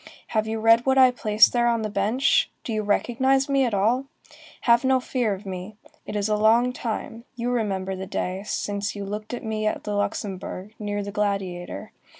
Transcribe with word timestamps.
Have 0.29 0.47
you 0.47 0.59
read 0.59 0.87
what 0.87 0.97
I 0.97 1.11
placed 1.11 1.53
there 1.53 1.67
on 1.67 1.83
the 1.83 1.87
bench? 1.87 2.49
Do 2.63 2.73
you 2.73 2.81
recognize 2.81 3.47
me 3.47 3.65
at 3.65 3.73
all? 3.75 4.05
Have 4.61 4.83
no 4.83 4.99
fear 4.99 5.35
of 5.35 5.45
me. 5.45 5.75
It 6.07 6.15
is 6.15 6.27
a 6.27 6.35
long 6.35 6.73
time, 6.73 7.23
you 7.35 7.51
remember 7.51 7.95
the 7.95 8.07
day, 8.07 8.41
since 8.43 8.95
you 8.95 9.05
looked 9.05 9.31
at 9.31 9.43
me 9.43 9.67
at 9.67 9.83
the 9.83 9.93
Luxembourg, 9.93 10.73
near 10.79 11.03
the 11.03 11.11
Gladiator. 11.11 11.91